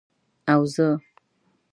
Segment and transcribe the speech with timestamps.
[0.51, 0.87] او زه،